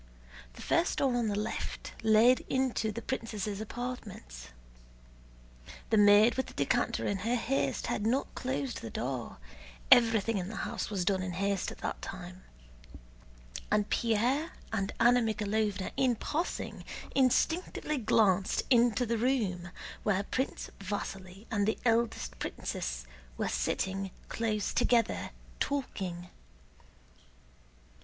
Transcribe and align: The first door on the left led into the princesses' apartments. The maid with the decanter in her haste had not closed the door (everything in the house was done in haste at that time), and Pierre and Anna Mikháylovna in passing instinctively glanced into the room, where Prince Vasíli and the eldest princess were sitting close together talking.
The 0.53 0.63
first 0.63 0.97
door 0.97 1.15
on 1.15 1.27
the 1.27 1.37
left 1.37 1.91
led 2.01 2.39
into 2.49 2.91
the 2.91 3.03
princesses' 3.03 3.61
apartments. 3.61 4.47
The 5.91 5.97
maid 5.97 6.33
with 6.37 6.47
the 6.47 6.55
decanter 6.55 7.05
in 7.05 7.17
her 7.19 7.35
haste 7.35 7.85
had 7.85 8.03
not 8.07 8.33
closed 8.33 8.81
the 8.81 8.89
door 8.89 9.37
(everything 9.91 10.39
in 10.39 10.49
the 10.49 10.55
house 10.65 10.89
was 10.89 11.05
done 11.05 11.21
in 11.21 11.33
haste 11.33 11.69
at 11.71 11.77
that 11.81 12.01
time), 12.01 12.43
and 13.69 13.91
Pierre 13.91 14.53
and 14.73 14.91
Anna 14.99 15.19
Mikháylovna 15.21 15.91
in 15.95 16.15
passing 16.15 16.83
instinctively 17.13 17.99
glanced 17.99 18.63
into 18.71 19.05
the 19.05 19.19
room, 19.19 19.69
where 20.01 20.23
Prince 20.23 20.71
Vasíli 20.79 21.45
and 21.51 21.67
the 21.67 21.77
eldest 21.85 22.39
princess 22.39 23.05
were 23.37 23.47
sitting 23.47 24.09
close 24.29 24.73
together 24.73 25.29
talking. 25.59 26.29